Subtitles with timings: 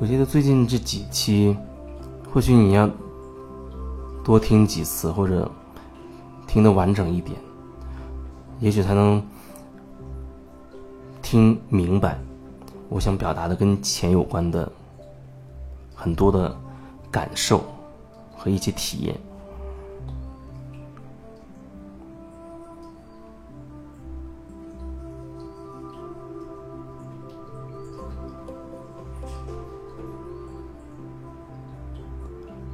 [0.00, 1.54] 我觉得最近这几期，
[2.32, 2.88] 或许你要
[4.24, 5.48] 多听几次，或者
[6.46, 7.38] 听得完整一点，
[8.60, 9.22] 也许才能
[11.20, 12.18] 听明白
[12.88, 14.72] 我想表达的跟钱有关的
[15.94, 16.56] 很多的
[17.10, 17.62] 感受
[18.34, 19.14] 和一些体验。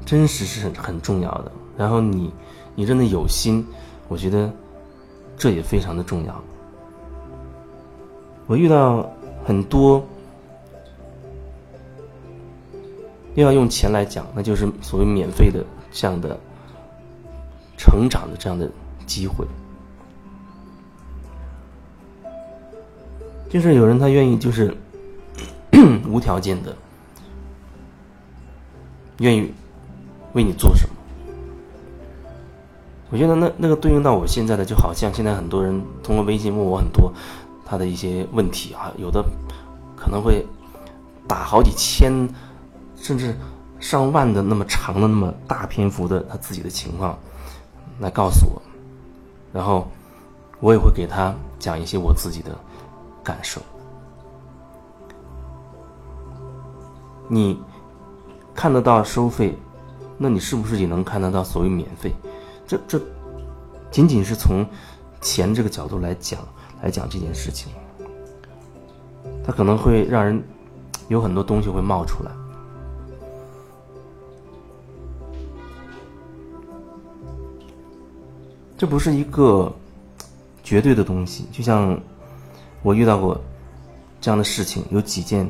[0.06, 2.32] 真实是很很重要的，然后你，
[2.76, 3.66] 你真的有心，
[4.06, 4.48] 我觉得
[5.36, 6.44] 这也非常的重要。
[8.46, 9.10] 我遇到
[9.44, 10.00] 很多，
[13.34, 16.38] 又要用钱来讲，那就是所谓免费的这样的
[17.76, 18.70] 成长的这样的
[19.06, 19.44] 机会，
[23.50, 24.72] 就是有人他愿意就是
[26.08, 26.76] 无条件的
[29.18, 29.52] 愿意。
[30.36, 30.94] 为你做什么？
[33.10, 37.10] 我觉得那那个对应到我现在的，就好像现在很多人通过微信问我很多
[37.64, 39.24] 他的一些问题啊，有的
[39.96, 40.46] 可能会
[41.26, 42.28] 打好几千
[42.96, 43.34] 甚至
[43.80, 47.16] 上万的那么长的那么大篇幅的他自己的情况
[48.00, 48.60] 来告诉我，
[49.52, 49.88] 然后
[50.60, 52.50] 我也会给他讲一些我自己的
[53.24, 53.62] 感受。
[57.28, 57.58] 你
[58.54, 59.56] 看得到收费？
[60.18, 62.12] 那你是不是也能看得到所谓免费？
[62.66, 63.00] 这这
[63.92, 64.66] 仅仅是从
[65.20, 66.40] 钱这个角度来讲
[66.82, 67.70] 来讲这件事情，
[69.44, 70.42] 它可能会让人
[71.06, 72.30] 有很多东西会冒出来。
[78.76, 79.72] 这不是一个
[80.64, 81.96] 绝对的东西，就像
[82.82, 83.40] 我遇到过
[84.20, 85.48] 这样的事情，有几件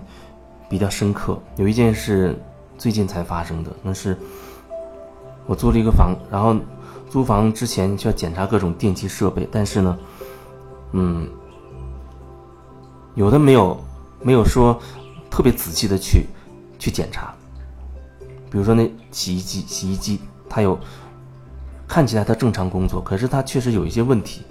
[0.68, 1.40] 比较深刻。
[1.56, 2.36] 有一件是
[2.76, 4.18] 最近才发生的，那是。
[5.46, 6.56] 我租了一个房，然后
[7.08, 9.98] 租房之前需要检查各种电器设备，但是呢，
[10.92, 11.28] 嗯，
[13.14, 13.78] 有的没有
[14.20, 14.78] 没有说
[15.30, 16.26] 特别仔细的去
[16.78, 17.32] 去检查，
[18.50, 20.78] 比如说那洗衣机，洗衣机它有
[21.86, 24.42] 看起来它正常工作，可是它确实有一些问题，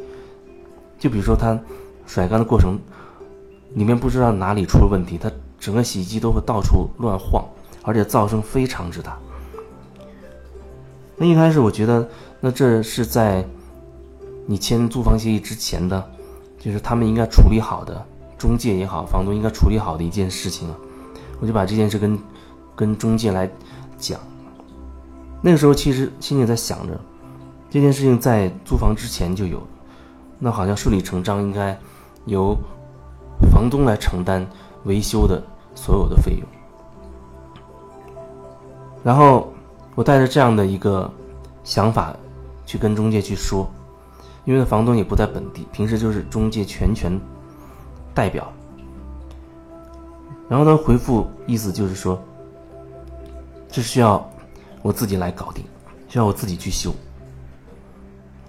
[0.97, 1.59] 就比如说它
[2.05, 2.79] 甩干的过程
[3.73, 5.29] 里面不知道哪里出了问题，它
[5.59, 7.43] 整个洗衣机都会到处乱晃，
[7.83, 9.19] 而且噪声非常之大。
[11.17, 12.05] 那一开始我觉得，
[12.41, 13.45] 那这是在
[14.45, 16.03] 你签租房协议之前的，
[16.59, 18.05] 就是他们应该处理好的，
[18.37, 20.75] 中介也好，房东应该处理好的一件事情啊。
[21.39, 22.19] 我就把这件事跟
[22.75, 23.49] 跟中介来
[23.97, 24.19] 讲。
[25.41, 26.99] 那个时候其实心里在想着，
[27.69, 29.65] 这件事情在租房之前就有，
[30.37, 31.77] 那好像顺理成章应该
[32.25, 32.57] 由
[33.49, 34.45] 房东来承担
[34.83, 35.41] 维修的
[35.75, 36.47] 所有的费用，
[39.01, 39.49] 然后。
[39.95, 41.09] 我带着这样的一个
[41.63, 42.15] 想法
[42.65, 43.67] 去跟中介去说，
[44.43, 47.19] 因为房东也不在本地，平时就是中介全权
[48.13, 48.51] 代表。
[50.47, 52.21] 然后他回复意思就是说，
[53.69, 54.23] 这需要
[54.81, 55.63] 我自己来搞定，
[56.07, 56.93] 需要我自己去修，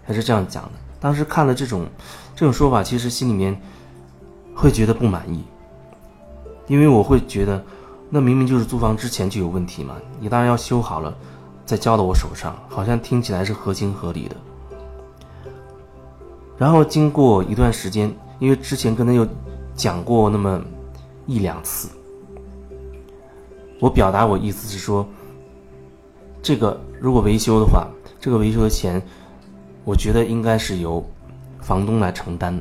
[0.07, 0.73] 他是这样讲的。
[0.99, 1.87] 当时看了这种
[2.35, 3.59] 这种说法，其实心里面
[4.55, 5.45] 会觉得不满意，
[6.67, 7.65] 因为我会觉得，
[8.11, 11.17] 那明明就是租房之前就有问题嘛，你当然要修好了。
[11.67, 14.37] 再交到我手上，好像听起来是合情合理的。
[16.57, 19.27] 然后经过一段时间，因为之前跟他又
[19.75, 20.63] 讲过那么
[21.27, 21.91] 一两次，
[23.81, 25.07] 我表达我意思是说，
[26.41, 27.89] 这个如果维修的话，
[28.19, 29.03] 这个维修的钱，
[29.85, 31.05] 我觉得应该是由
[31.61, 32.59] 房东来承担。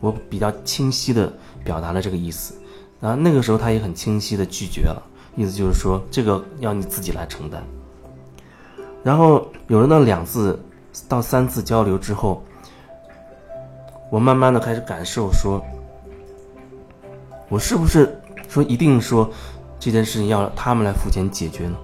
[0.00, 1.32] 我比较清晰的
[1.64, 2.54] 表达了这个意思，
[3.00, 5.02] 然后那个时候他也很清晰的拒绝了，
[5.34, 7.62] 意思就是说这个要你自己来承担。
[9.06, 10.60] 然后有了那两次
[11.08, 12.42] 到三次交流之后，
[14.10, 15.64] 我慢慢的开始感受说，
[17.48, 19.30] 我是不是说一定说
[19.78, 21.76] 这件事情要他们来付钱解决呢？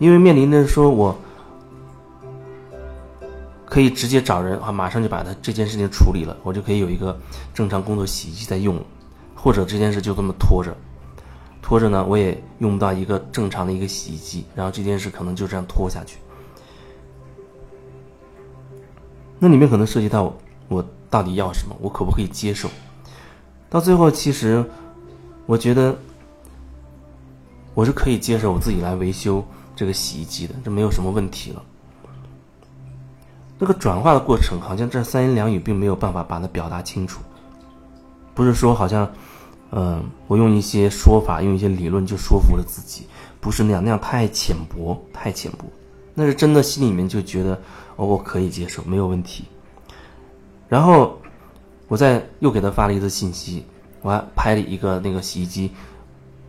[0.00, 1.16] 因为面临着说我
[3.64, 7.16] 可以直接找人啊，马上就把他这件事情处理了，我就可以有一个
[7.54, 8.76] 正常工作洗衣机在用，
[9.36, 10.76] 或者这件事就这么拖着。
[11.74, 16.18] 拖着呢，我也用不到一个正常的一个洗衣机，然后这件事可能就这样拖下去。
[19.40, 20.32] 那里面可能涉及到
[20.68, 22.68] 我到底要什么，我可不可以接受？
[23.68, 24.64] 到最后，其实
[25.46, 25.98] 我觉得
[27.74, 29.44] 我是可以接受我自己来维修
[29.74, 31.62] 这个洗衣机的，这没有什么问题了。
[33.58, 37.20] 这个转化的过程，好像这三言两语并没有办法把它表达清楚，
[38.32, 39.10] 不是说好像。
[39.76, 43.08] 嗯，我用一些说法，用一些理论就说服了自己，
[43.40, 45.64] 不是那样，那样太浅薄，太浅薄。
[46.14, 47.60] 那是真的心里面就觉得，
[47.96, 49.46] 哦，我可以接受，没有问题。
[50.68, 51.18] 然后，
[51.88, 53.66] 我再又给他发了一次信息，
[54.00, 55.72] 我还拍了一个那个洗衣机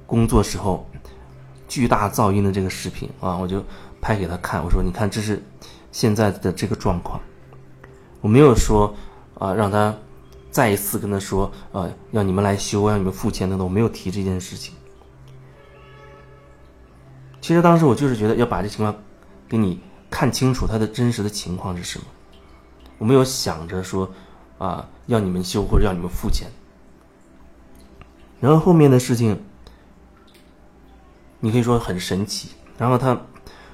[0.05, 0.87] 工作时候
[1.67, 3.63] 巨大噪音的这个视频啊，我就
[3.99, 5.41] 拍给他看，我说你看这是
[5.91, 7.19] 现在的这个状况。
[8.21, 8.93] 我没有说
[9.39, 9.95] 啊让他
[10.55, 14.73] 再一次跟他说啊要你们来修，让你们付钱等等，我没有提这件事情。
[17.41, 18.95] 其实当时我就是觉得要把这情况
[19.49, 22.05] 给你看清楚，他的真实的情况是什么。
[22.97, 24.09] 我没有想着说，
[24.57, 26.47] 啊，要你们修或者要你们付钱。
[28.39, 29.37] 然后后面的事情，
[31.41, 32.51] 你可以说很神奇。
[32.77, 33.21] 然后他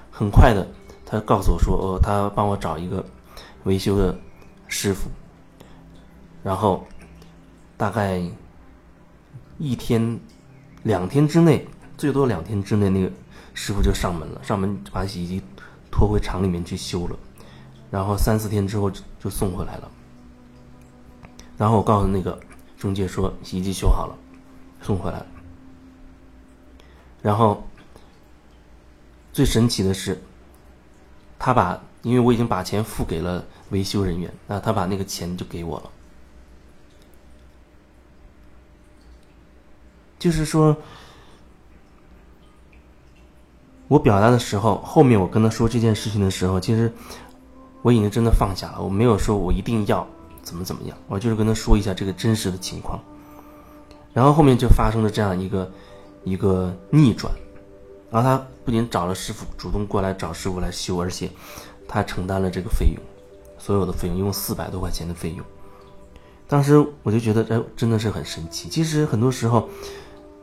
[0.09, 0.67] 很快的，
[1.05, 3.05] 他告诉我说，哦，他帮我找一个
[3.65, 4.19] 维修的
[4.67, 5.11] 师傅。
[6.43, 6.88] 然后
[7.77, 8.21] 大概
[9.57, 10.19] 一天、
[10.83, 11.67] 两天之内，
[11.97, 13.11] 最多两天之内，那个
[13.53, 15.41] 师傅就上门了，上门把洗衣机
[15.91, 17.15] 拖回厂里面去修了。
[17.91, 18.89] 然后三四天之后
[19.19, 19.91] 就送回来了。
[21.57, 22.39] 然后我告诉那个
[22.77, 24.17] 中介说洗衣机修好了，
[24.81, 25.25] 送回来了。
[27.21, 27.63] 然后
[29.31, 30.19] 最神奇的是，
[31.38, 35.91] 他把因为我已经把钱付给了维修人员，那他把那个钱就给我了。
[40.21, 40.77] 就是说，
[43.88, 46.94] 我表达的时候，后面我跟他说这件事情的时候，其实。
[47.83, 50.07] 我已经真的放下了，我没有说我一定要
[50.44, 53.00] 怎么怎么样，我就是跟他说一下这个真实的情况。
[54.13, 55.71] 然后后面就发生了这样一个
[56.24, 57.33] 一个逆转，
[58.12, 61.27] 然后他不仅找了师傅，主动过来找师傅来修，而且
[61.88, 63.01] 他承担了这个费用，
[63.57, 65.44] 所有的费用，一共四百多块钱的费用。
[66.47, 68.69] 当时我就觉得，哎，真的是很神奇。
[68.69, 69.67] 其实很多时候，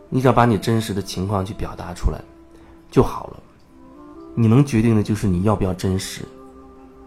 [0.09, 2.21] 你只要把你真实的情况去表达出来
[2.91, 3.41] 就好了。
[4.35, 6.23] 你能决定的就是你要不要真实。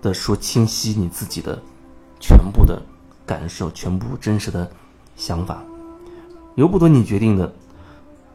[0.02, 1.62] 的说清晰你自己的
[2.20, 2.82] 全部的
[3.24, 4.68] 感受，全部真实的
[5.16, 5.62] 想法，
[6.56, 7.54] 由不得你决定的，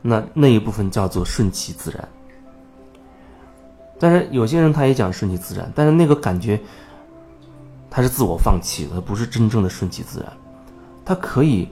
[0.01, 2.09] 那那一部分叫做顺其自然。
[3.99, 6.61] 但是有些人他也讲顺其自然，但是那个感觉
[7.91, 10.33] 他是自我放弃的，不是真正的顺其自然。
[11.05, 11.69] 他可以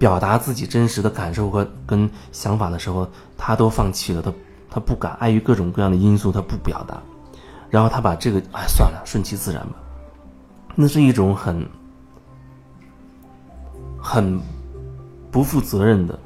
[0.00, 3.06] 表达自己真实的感受和跟想法的时候，
[3.36, 4.32] 他都放弃了，他
[4.70, 6.98] 他不敢，碍于各种各样的因素，他不表达。
[7.68, 9.74] 然后他把这个哎算了，顺其自然吧，
[10.74, 11.68] 那是一种很
[13.98, 14.40] 很
[15.30, 16.18] 不负责任的。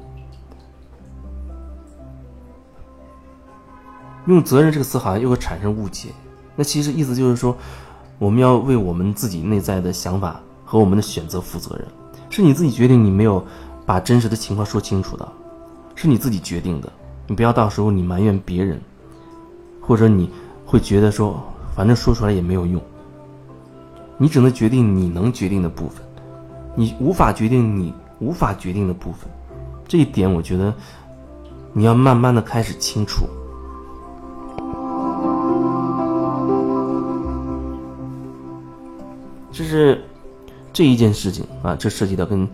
[4.27, 6.09] 用“责任”这个词好像又会产生误解。
[6.55, 7.55] 那其实意思就是说，
[8.17, 11.85] 我们要为我们自己内在的想法和我们的选择负责任。
[12.31, 13.45] 是你自己决定，你没有
[13.85, 15.27] 把真实的情况说清楚的，
[15.95, 16.91] 是你自己决定的。
[17.27, 18.79] 你不要到时候你埋怨别人，
[19.81, 20.29] 或者你。
[20.67, 21.39] 会觉得说，
[21.75, 22.81] 反正说出来也没有用。
[24.17, 26.03] 你只能决定你能决定的部分，
[26.73, 29.29] 你无法决定你无法决定的部分。
[29.87, 30.73] 这一点，我觉得
[31.71, 33.27] 你要慢慢的开始清楚。
[39.51, 40.03] 这是
[40.73, 42.49] 这一件事情啊，这涉及到跟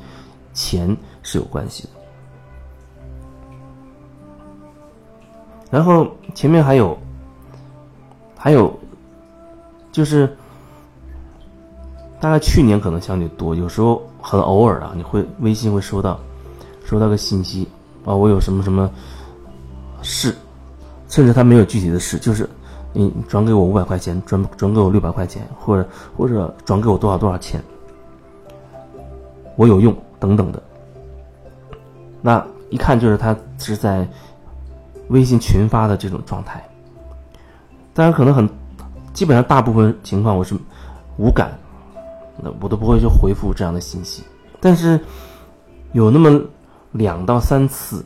[0.54, 1.90] 钱是有关系的。
[5.70, 6.98] 然后前面还有。
[8.44, 8.74] 还有，
[9.92, 10.36] 就是
[12.20, 16.20] 大概去年可能相对多，有时候很偶尔啊，你会微信会收到
[16.84, 17.68] 收到个信息
[18.04, 18.90] 啊，我有什么什么
[20.02, 20.36] 事，
[21.08, 22.50] 甚至他没有具体的事，就是
[22.94, 27.64] 你转给我五百块钱，转转给我六百块钱，或者或者转给我多少多少钱，
[29.56, 30.64] 我有用等等的。
[32.22, 34.08] 那一看就是他是在
[35.10, 36.64] 微信群发的这种状态。
[37.94, 38.48] 当然，可能很，
[39.12, 40.56] 基本上大部分情况我是
[41.18, 41.52] 无感，
[42.42, 44.24] 那我都不会去回复这样的信息。
[44.62, 44.98] 但是
[45.92, 46.40] 有那么
[46.92, 48.06] 两到三次，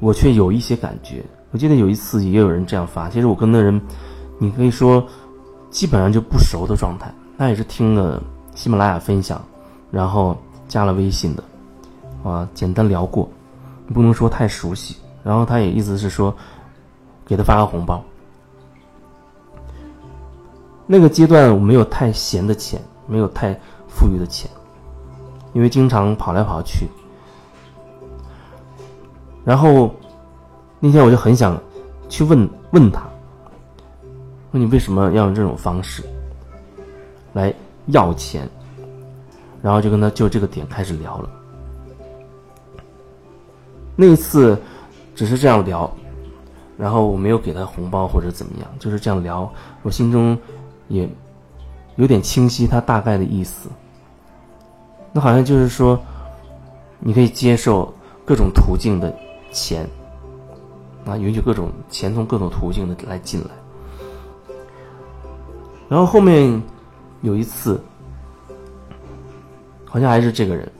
[0.00, 1.24] 我却有一些感觉。
[1.52, 3.80] 我记得有一次也有人这样发，其实我跟那人，
[4.38, 5.06] 你可以说
[5.70, 7.12] 基本上就不熟的状态。
[7.36, 8.20] 那也是听了
[8.58, 9.40] 喜马拉雅分享，
[9.88, 10.36] 然后
[10.66, 11.44] 加了微信的，
[12.28, 13.28] 啊，简单聊过，
[13.94, 14.96] 不能说太熟悉。
[15.22, 16.34] 然后他也意思是说。
[17.28, 18.02] 给他发个红包。
[20.86, 23.52] 那个阶段我没有太闲的钱，没有太
[23.86, 24.50] 富裕的钱，
[25.52, 26.88] 因为经常跑来跑去。
[29.44, 29.94] 然后
[30.80, 31.60] 那天我就很想
[32.08, 33.06] 去问问他，
[34.52, 36.02] 问你为什么要用这种方式
[37.34, 37.54] 来
[37.88, 38.48] 要钱？
[39.60, 41.28] 然后就跟他就这个点开始聊了。
[43.96, 44.56] 那一次
[45.16, 45.92] 只是这样聊，
[46.76, 49.52] 然后我没有给他红包或者怎么样，就是这样聊，
[49.82, 50.38] 我心中
[50.86, 51.08] 也
[51.96, 53.68] 有点清晰他大概的意思。
[55.12, 55.98] 那好像就是说，
[57.00, 57.92] 你可以接受
[58.24, 59.12] 各种途径的
[59.50, 59.84] 钱，
[61.04, 63.50] 啊，允许各种钱从各种途径的来进来。
[65.88, 66.62] 然后后面
[67.22, 67.80] 有一次，
[69.84, 70.70] 好像还是这个人，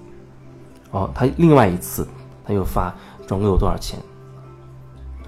[0.93, 2.07] 哦，他另外一次
[2.45, 2.95] 他又发
[3.27, 3.99] 转给我多少钱，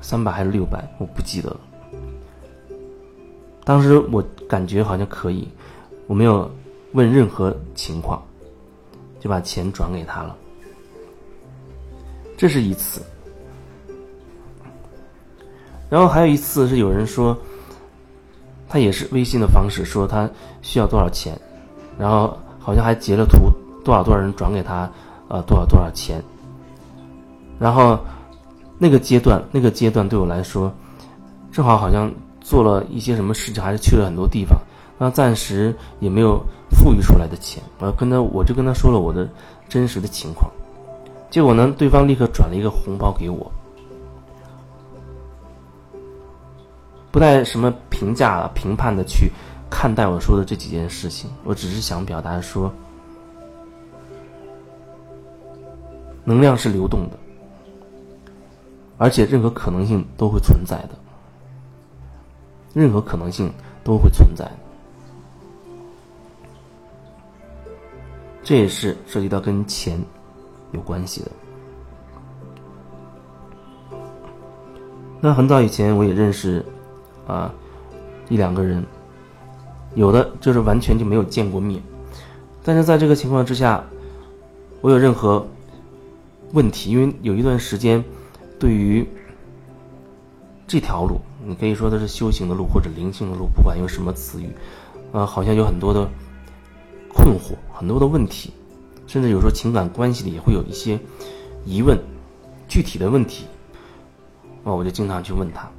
[0.00, 1.60] 三百还是六百，我不记得了。
[3.64, 5.48] 当时我感觉好像可以，
[6.06, 6.50] 我没有
[6.92, 8.22] 问任何情况，
[9.18, 10.36] 就把钱转给他了。
[12.36, 13.02] 这是一次，
[15.88, 17.36] 然后还有一次是有人说。
[18.70, 20.30] 他也是微信的方式说他
[20.62, 21.36] 需要多少钱，
[21.98, 23.50] 然后好像还截了图，
[23.84, 24.88] 多少多少人转给他，
[25.26, 26.22] 呃多少多少钱。
[27.58, 27.98] 然后
[28.78, 30.72] 那个阶段，那个阶段对我来说，
[31.50, 32.08] 正好好像
[32.40, 34.56] 做了一些什么事情，还是去了很多地方，
[34.98, 37.60] 那暂时也没有富裕出来的钱。
[37.80, 39.28] 我跟他，我就跟他说了我的
[39.68, 40.48] 真实的情况，
[41.28, 43.50] 结果呢，对方立刻转了一个红包给我。
[47.12, 49.32] 不带什么评价、评判的去
[49.68, 52.72] 看待我说的这几件事情，我只是想表达说，
[56.24, 57.18] 能量是流动的，
[58.96, 60.90] 而且任何可能性都会存在的，
[62.72, 63.52] 任何可能性
[63.82, 64.48] 都会存在。
[68.44, 70.00] 这也是涉及到跟钱
[70.70, 71.30] 有关系的。
[75.20, 76.64] 那很早以前我也认识。
[77.30, 77.54] 啊，
[78.28, 78.84] 一两个人，
[79.94, 81.80] 有的就是完全就没有见过面，
[82.64, 83.84] 但是在这个情况之下，
[84.80, 85.46] 我有任何
[86.52, 88.02] 问题，因为有一段时间，
[88.58, 89.06] 对于
[90.66, 94.49] 这条路，你可以说的是修行的路或者灵性的路，不管用什么词语，
[95.12, 96.08] 啊，好像有很多的
[97.14, 98.52] 困惑，很多的问题，
[99.06, 100.99] 甚至有时候情感关系里也会有一些
[101.64, 101.96] 疑问，
[102.66, 103.46] 具体的问题，
[104.64, 105.70] 啊，我就经常去问他。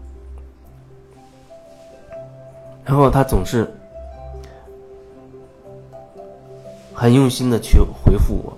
[2.91, 3.65] 然后他总是
[6.93, 8.51] 很用心的去回复我，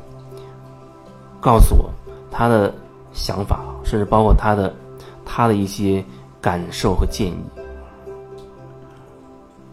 [1.40, 1.88] 告诉我
[2.32, 2.74] 他的
[3.12, 4.74] 想法，甚至包括他的
[5.24, 6.04] 他的一些
[6.42, 7.38] 感受和建议。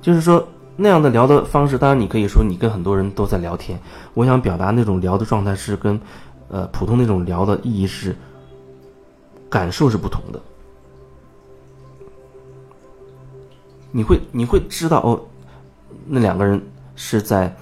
[0.02, 3.80] 就是说那样的聊的方式，当然你可以说你跟很多人都在聊天。
[4.12, 5.98] 我想表达那种聊的状态是跟
[6.50, 8.14] 呃普通那种聊的意义是
[9.48, 10.38] 感受是不同的。
[13.92, 15.20] 你会你会知道哦，
[16.06, 16.60] 那两个人
[16.94, 17.54] 是在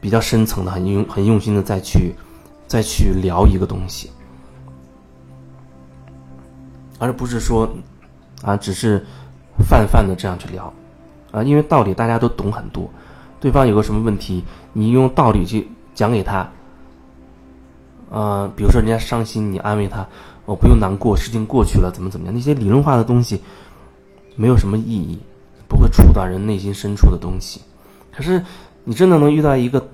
[0.00, 2.14] 比较深层的、很用很用心的再去
[2.66, 4.10] 再去聊一个东西，
[6.98, 7.68] 而不是说
[8.42, 9.04] 啊，只是
[9.68, 10.72] 泛泛的这样去聊
[11.30, 12.90] 啊，因为道理大家都懂很多，
[13.38, 14.42] 对方有个什么问题，
[14.72, 16.50] 你用道理去讲给他，
[18.10, 20.06] 呃，比如说人家伤心，你安慰他，
[20.46, 23.40] 我不用难过，事情过去了，怎么怎么样，那些理论化的东西
[24.34, 25.20] 没有什么意义。
[25.82, 27.60] 会触到人内心深处的东西，
[28.14, 28.42] 可是
[28.84, 29.84] 你真的能遇到一个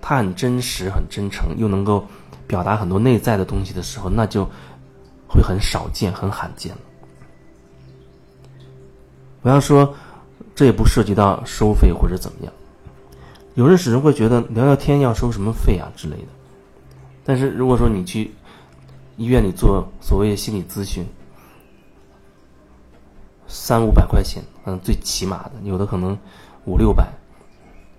[0.00, 2.06] 他很真实、很真诚，又能够
[2.46, 4.44] 表达很多内在的东西的时候，那就
[5.26, 6.78] 会很少见、很罕见了。
[9.42, 9.94] 不要说
[10.54, 12.52] 这也不涉及到收费或者怎么样，
[13.54, 16.28] 有人始终会觉得聊聊天要收什么费啊之类的。
[17.24, 18.30] 但是如果说你去
[19.16, 21.04] 医院里做所谓的心理咨询，
[23.46, 26.16] 三五百块钱，嗯，最起码的，有的可能
[26.66, 27.08] 五六百，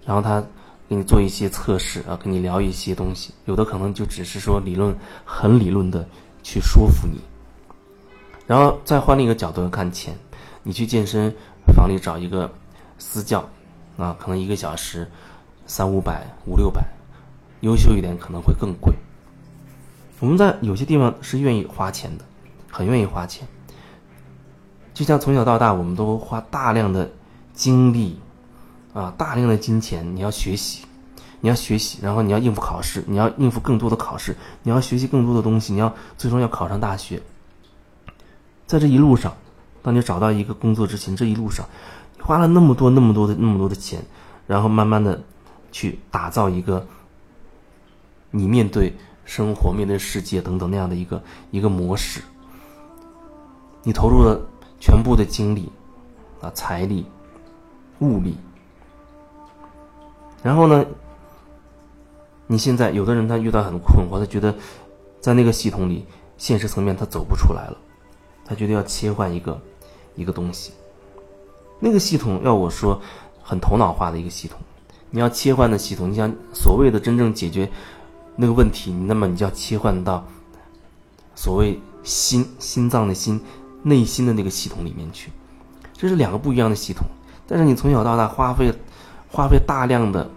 [0.06, 0.40] 然后他
[0.88, 4.96] 给你做一些测试啊，跟你聊一些东西，有的可能就只是说理论，
[5.26, 6.08] 很理论的
[6.44, 7.20] 去说服你。
[8.46, 10.14] 然后再换另一个角度看钱，
[10.62, 11.34] 你去健身
[11.74, 12.54] 房里找一个
[13.00, 13.50] 私教，
[13.98, 15.10] 啊，可能一个小时
[15.66, 16.86] 三五百、五六百，
[17.62, 18.94] 优秀一点可能会更贵。
[20.20, 22.24] 我们在有些地方是愿意花钱的，
[22.70, 23.48] 很愿意花钱。
[25.00, 27.10] 就像从小到大，我们都花大量的
[27.54, 28.20] 精力，
[28.94, 30.84] 啊，大量的金钱，你要学习，
[31.40, 37.22] 你要学习，然后你要应付考试，你要应付更多的考试，你要学习更多的东西，你要最终要考上大学。
[38.68, 39.34] 在这一路上，
[39.82, 41.66] 当你找到一个工作之前，这一路上，
[42.20, 44.04] 花了那么多、那么多的、那么多的钱，
[44.48, 45.24] 然后慢慢的
[45.72, 46.86] 去打造一个
[48.32, 52.20] 你面对生活、面对世界等等那样的一个一个模式，
[53.84, 54.38] 你投入了。
[54.80, 55.72] 全部的精力，
[56.42, 57.06] 啊，财力、
[58.00, 58.38] 物力，
[60.42, 60.86] 然后呢，
[62.48, 64.56] 你现在有的人他遇到很困惑，他觉得
[65.20, 66.06] 在那个系统里，
[66.38, 67.78] 现实层面他走不出来了，
[68.46, 69.60] 他觉得要切换一个
[70.16, 70.72] 一个东西。
[71.80, 73.02] 那个系统要我说，
[73.42, 74.58] 很头脑化的一个系统。
[75.12, 77.70] 你要切换的系统，你想所谓的真正解决
[78.36, 80.24] 那个问题，那么你就要切换到
[81.36, 83.42] 所谓心心脏的心
[83.84, 85.32] 内心的那个系统里面去。
[85.94, 87.06] 这是两个不一样的系统。
[87.48, 88.74] 但是你从小到大花费
[89.28, 90.30] 花费大量的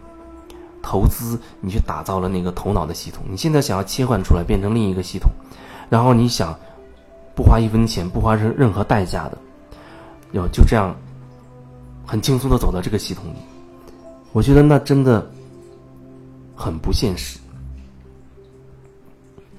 [0.82, 3.22] 投资，你去打造了那个头脑的系统。
[3.28, 5.30] 你现在想要切换出来，变成另一个系统，
[5.88, 6.58] 然后你想
[7.34, 9.38] 不花一分钱，不花任任何代价的，
[10.32, 10.96] 要就这样
[12.06, 13.36] 很轻松的走到这个系统里。
[14.32, 15.30] 我觉得那真的
[16.56, 17.38] 很不现实，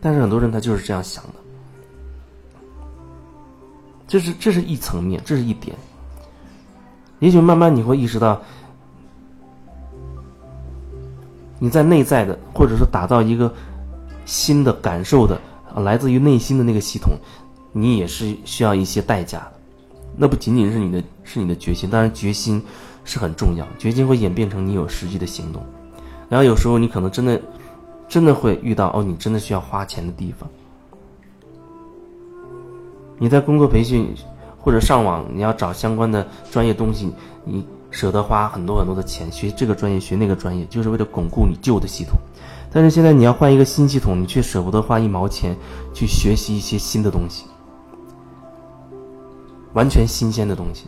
[0.01, 1.33] 但是很多人他就是这样想的，
[4.13, 5.75] 这是这是一层面，这是一点。
[7.17, 8.39] 也许慢慢你会意识到，
[11.57, 13.51] 你在内在的，或者说打造一个
[14.23, 15.41] 新的感受的，
[15.77, 17.13] 来自于内心的那个系统，
[17.71, 19.53] 你也是需要一些代价的。
[20.15, 22.63] 那不仅仅是你的，是你的决心，当然决心。
[23.05, 25.61] 是很重要，决心会演变成你有实际的行动，
[26.29, 27.41] 然后有时候你可能真的，
[28.07, 30.47] 真的会遇到哦，你真的需要花钱的地方。
[33.23, 34.13] 你在工作培训
[34.59, 37.09] 或者上网，你要找相关的专业东西，
[37.45, 42.17] 你舍得花很多很多的钱学这个专业学那个专业，就是为了巩固你旧的系统。
[42.69, 45.55] 但是现在你要换一个新系统，你却舍不得花一毛钱
[45.93, 47.45] 去学习一些新的东西，
[49.71, 50.87] 完全新鲜的东西。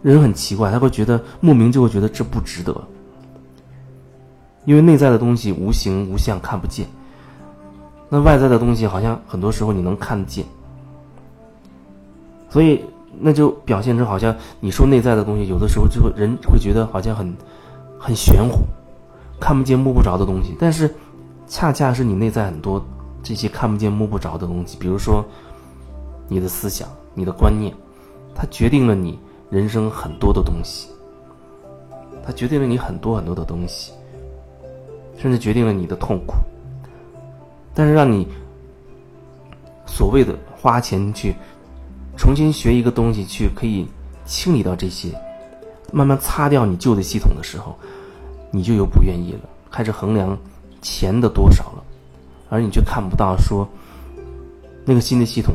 [0.00, 2.74] 人很奇怪，他会觉得莫名就会觉得这不值得，
[4.64, 6.86] 因为内在的东西无形无相看不见，
[8.08, 10.42] 那外在的东西好像很多时候你能看得见，
[12.54, 12.84] 所以
[13.18, 17.36] 那就表现成好像你说内在的东西，有的时候就会人会觉得好像很
[17.98, 18.60] 很玄乎，
[19.40, 20.88] 看不见摸不着的东西，但是
[21.48, 22.80] 恰恰是你内在很多
[23.24, 25.24] 这些看不见摸不着的东西，比如说
[26.28, 27.74] 你的思想、你的观念，
[28.36, 29.18] 它决定了你。
[29.50, 30.88] 人生很多的东西，
[32.24, 33.92] 它决定了你很多很多的东西，
[35.16, 36.34] 甚至决定了你的痛苦。
[37.72, 38.26] 但是让你
[39.86, 41.36] 所谓的花钱去
[42.24, 43.86] 重新学一个东西，去可以
[44.24, 45.10] 清理到这些，
[45.92, 47.76] 慢慢擦掉你旧的系统的时候，
[48.50, 50.34] 你就又不愿意了，开始衡量
[50.80, 51.84] 钱的多少了，
[52.48, 53.68] 而你却看不到说
[54.86, 55.54] 那个新的系统。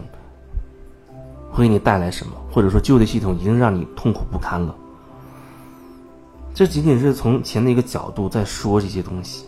[1.51, 2.33] 会给你带来什么？
[2.51, 4.75] 或者说旧的系统已经让你痛苦不堪了。
[6.53, 9.43] 这仅仅是从钱的一个角度在说这些东西。